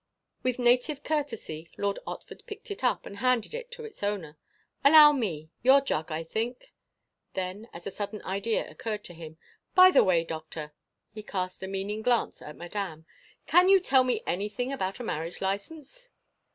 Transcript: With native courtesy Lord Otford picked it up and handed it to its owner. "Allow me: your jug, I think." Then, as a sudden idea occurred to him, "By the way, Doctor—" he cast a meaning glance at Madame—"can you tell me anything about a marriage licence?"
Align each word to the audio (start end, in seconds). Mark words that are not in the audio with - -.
With 0.41 0.57
native 0.57 1.03
courtesy 1.03 1.69
Lord 1.77 1.99
Otford 2.07 2.47
picked 2.47 2.71
it 2.71 2.83
up 2.83 3.05
and 3.05 3.17
handed 3.17 3.53
it 3.53 3.69
to 3.73 3.83
its 3.85 4.01
owner. 4.01 4.35
"Allow 4.83 5.11
me: 5.11 5.51
your 5.61 5.79
jug, 5.79 6.11
I 6.11 6.23
think." 6.23 6.73
Then, 7.35 7.69
as 7.71 7.85
a 7.85 7.91
sudden 7.91 8.19
idea 8.23 8.67
occurred 8.67 9.03
to 9.03 9.13
him, 9.13 9.37
"By 9.75 9.91
the 9.91 10.03
way, 10.03 10.23
Doctor—" 10.23 10.73
he 11.13 11.21
cast 11.21 11.61
a 11.61 11.67
meaning 11.67 12.01
glance 12.01 12.41
at 12.41 12.55
Madame—"can 12.55 13.69
you 13.69 13.79
tell 13.79 14.03
me 14.03 14.23
anything 14.25 14.71
about 14.73 14.99
a 14.99 15.03
marriage 15.03 15.39
licence?" 15.39 16.09